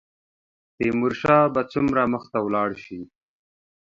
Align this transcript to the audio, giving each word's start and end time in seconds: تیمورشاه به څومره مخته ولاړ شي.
تیمورشاه 0.77 1.45
به 1.53 1.61
څومره 1.71 2.01
مخته 2.13 2.37
ولاړ 2.45 2.69
شي. 2.83 2.99